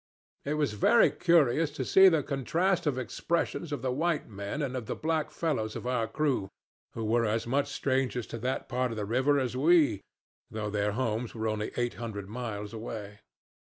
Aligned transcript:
It 0.45 0.55
was 0.55 0.73
very 0.73 1.11
curious 1.11 1.69
to 1.77 1.85
see 1.85 2.09
the 2.09 2.23
contrast 2.23 2.87
of 2.87 2.97
expressions 2.97 3.71
of 3.71 3.83
the 3.83 3.91
white 3.91 4.27
men 4.27 4.63
and 4.63 4.75
of 4.75 4.87
the 4.87 4.95
black 4.95 5.29
fellows 5.29 5.75
of 5.75 5.85
our 5.85 6.07
crew, 6.07 6.49
who 6.93 7.05
were 7.05 7.23
as 7.23 7.45
much 7.45 7.67
strangers 7.67 8.25
to 8.33 8.39
that 8.39 8.67
part 8.67 8.89
of 8.89 8.97
the 8.97 9.05
river 9.05 9.39
as 9.39 9.55
we, 9.55 10.01
though 10.49 10.71
their 10.71 10.93
homes 10.93 11.35
were 11.35 11.47
only 11.47 11.71
eight 11.77 11.93
hundred 12.01 12.27
miles 12.27 12.73
away. 12.73 13.19